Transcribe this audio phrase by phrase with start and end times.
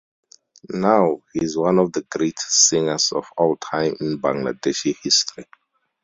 [0.71, 5.45] Now, he is one of the greatest singers of all time in Bangladeshi history.